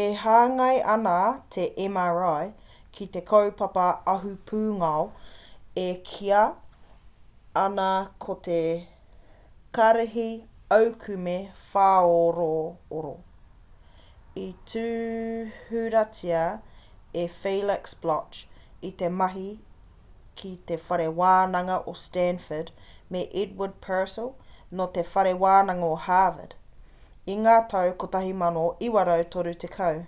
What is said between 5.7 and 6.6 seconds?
e kīa